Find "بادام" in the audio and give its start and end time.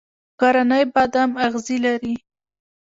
0.93-1.31